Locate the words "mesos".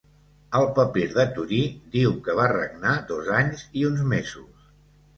4.19-4.71